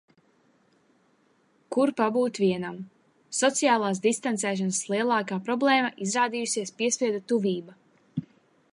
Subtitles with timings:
[1.75, 2.79] Kur pabūt vienam.
[3.41, 7.81] Sociālās distancēšanās lielākā problēma izrādījusies piespiedu tuvība.